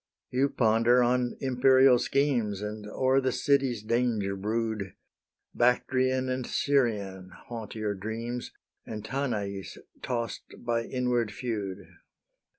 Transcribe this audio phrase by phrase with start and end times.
[0.31, 4.95] You ponder on imperial schemes, And o'er the city's danger brood:
[5.53, 8.49] Bactrian and Serian haunt your dreams,
[8.83, 11.85] And Tanais, toss'd by inward feud.